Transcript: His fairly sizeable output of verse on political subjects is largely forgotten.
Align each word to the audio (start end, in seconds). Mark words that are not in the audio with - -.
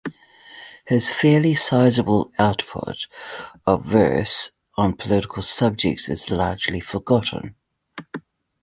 His 0.87 1.13
fairly 1.13 1.53
sizeable 1.53 2.31
output 2.39 3.05
of 3.67 3.85
verse 3.85 4.49
on 4.75 4.93
political 4.95 5.43
subjects 5.43 6.09
is 6.09 6.31
largely 6.31 6.79
forgotten. 6.79 7.53